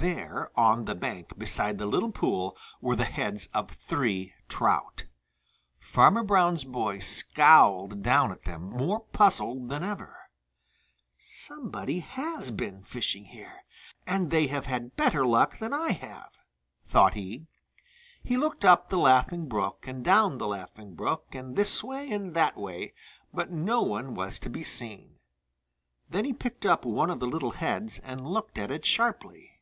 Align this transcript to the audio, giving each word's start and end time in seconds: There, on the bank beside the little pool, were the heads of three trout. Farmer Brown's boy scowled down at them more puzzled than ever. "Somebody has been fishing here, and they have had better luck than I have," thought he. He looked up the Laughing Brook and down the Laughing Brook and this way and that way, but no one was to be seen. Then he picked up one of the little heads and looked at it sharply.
There, 0.00 0.48
on 0.56 0.84
the 0.84 0.94
bank 0.94 1.36
beside 1.36 1.78
the 1.78 1.86
little 1.86 2.12
pool, 2.12 2.56
were 2.80 2.94
the 2.94 3.04
heads 3.04 3.48
of 3.52 3.72
three 3.72 4.32
trout. 4.48 5.06
Farmer 5.80 6.22
Brown's 6.22 6.62
boy 6.62 7.00
scowled 7.00 8.00
down 8.00 8.30
at 8.30 8.44
them 8.44 8.70
more 8.70 9.00
puzzled 9.00 9.68
than 9.70 9.82
ever. 9.82 10.16
"Somebody 11.18 11.98
has 11.98 12.52
been 12.52 12.84
fishing 12.84 13.24
here, 13.24 13.64
and 14.06 14.30
they 14.30 14.46
have 14.46 14.66
had 14.66 14.94
better 14.94 15.26
luck 15.26 15.58
than 15.58 15.72
I 15.72 15.90
have," 15.92 16.30
thought 16.86 17.14
he. 17.14 17.48
He 18.22 18.36
looked 18.36 18.64
up 18.64 18.90
the 18.90 18.98
Laughing 18.98 19.48
Brook 19.48 19.88
and 19.88 20.04
down 20.04 20.38
the 20.38 20.46
Laughing 20.46 20.94
Brook 20.94 21.34
and 21.34 21.56
this 21.56 21.82
way 21.82 22.08
and 22.12 22.34
that 22.34 22.56
way, 22.56 22.92
but 23.34 23.50
no 23.50 23.82
one 23.82 24.14
was 24.14 24.38
to 24.38 24.48
be 24.48 24.62
seen. 24.62 25.18
Then 26.08 26.24
he 26.24 26.32
picked 26.32 26.64
up 26.64 26.84
one 26.84 27.10
of 27.10 27.18
the 27.18 27.26
little 27.26 27.50
heads 27.52 27.98
and 27.98 28.24
looked 28.30 28.58
at 28.58 28.70
it 28.70 28.84
sharply. 28.84 29.56